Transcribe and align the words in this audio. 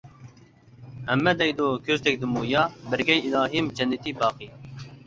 ھەممە 1.09 1.33
دەيدۇ 1.43 1.67
كۆز 1.89 2.03
تەگدىمۇ 2.09 2.45
يا، 2.55 2.65
بەرگەي 2.95 3.25
ئىلاھىم 3.29 3.73
جەننىتى 3.79 4.21
باقىي. 4.25 4.55